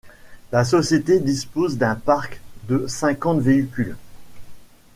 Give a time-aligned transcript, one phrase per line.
[0.51, 3.95] La société dispose d'un parc de cinquante véhicules.